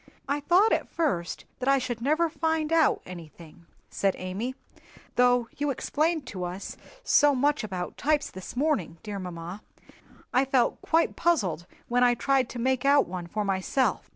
[0.27, 4.55] "I thought at first that I should never find out anything," said Amy;
[5.15, 9.61] "though you explained to us so much about types this morning, dear mamma,
[10.33, 14.09] I felt quite puzzled when I tried to make out one for myself.